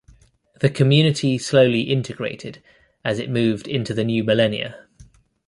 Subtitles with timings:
[0.61, 2.63] The community slowly integrated
[3.05, 4.87] as it moved into the new millennia.